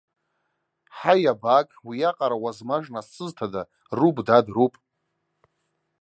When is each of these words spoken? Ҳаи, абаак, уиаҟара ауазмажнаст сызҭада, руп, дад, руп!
Ҳаи, 0.97 1.23
абаак, 1.31 1.69
уиаҟара 1.87 2.35
ауазмажнаст 2.39 3.09
сызҭада, 3.15 3.61
руп, 3.97 4.17
дад, 4.27 4.45
руп! 4.55 4.73